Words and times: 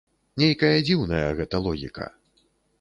Нейкая 0.43 0.71
дзіўная 0.87 1.29
гэта 1.43 1.55
логіка. 1.69 2.11